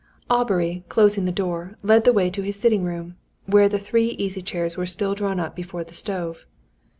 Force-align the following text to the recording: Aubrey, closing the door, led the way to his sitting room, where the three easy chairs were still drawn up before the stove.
Aubrey, 0.31 0.83
closing 0.89 1.25
the 1.25 1.31
door, 1.31 1.77
led 1.83 2.05
the 2.05 2.11
way 2.11 2.31
to 2.31 2.41
his 2.41 2.55
sitting 2.59 2.83
room, 2.83 3.17
where 3.45 3.69
the 3.69 3.77
three 3.77 4.07
easy 4.13 4.41
chairs 4.41 4.75
were 4.75 4.87
still 4.87 5.13
drawn 5.13 5.39
up 5.39 5.55
before 5.55 5.83
the 5.83 5.93
stove. 5.93 6.47